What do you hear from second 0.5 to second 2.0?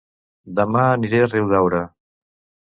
Dema aniré a Riudaura